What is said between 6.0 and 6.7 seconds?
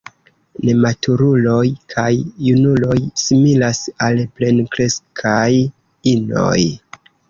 inoj.